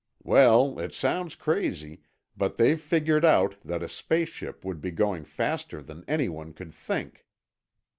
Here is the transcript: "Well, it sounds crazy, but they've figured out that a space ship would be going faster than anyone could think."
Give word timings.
"Well, 0.23 0.79
it 0.79 0.95
sounds 0.95 1.35
crazy, 1.35 2.01
but 2.35 2.57
they've 2.57 2.81
figured 2.81 3.23
out 3.23 3.53
that 3.63 3.83
a 3.83 3.87
space 3.87 4.29
ship 4.29 4.65
would 4.65 4.81
be 4.81 4.89
going 4.89 5.25
faster 5.25 5.79
than 5.79 6.03
anyone 6.07 6.53
could 6.53 6.73
think." 6.73 7.27